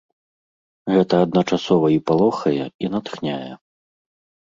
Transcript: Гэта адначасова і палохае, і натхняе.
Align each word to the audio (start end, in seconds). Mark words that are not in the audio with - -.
Гэта 0.93 1.15
адначасова 1.27 1.87
і 1.99 2.01
палохае, 2.09 2.57
і 2.87 2.95
натхняе. 2.97 3.51